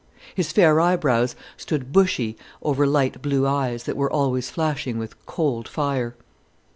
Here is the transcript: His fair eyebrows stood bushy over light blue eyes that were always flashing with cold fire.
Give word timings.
His 0.33 0.51
fair 0.51 0.79
eyebrows 0.79 1.35
stood 1.57 1.91
bushy 1.93 2.35
over 2.63 2.87
light 2.87 3.21
blue 3.21 3.45
eyes 3.45 3.83
that 3.83 3.95
were 3.95 4.09
always 4.11 4.49
flashing 4.49 4.97
with 4.97 5.27
cold 5.27 5.67
fire. 5.67 6.15